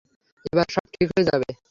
এবার 0.45 0.67
সব 0.75 0.85
ঠিক 0.93 1.07
হয়ে 1.11 1.27
যাবে। 1.29 1.49